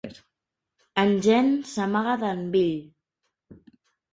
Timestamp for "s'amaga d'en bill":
1.73-2.75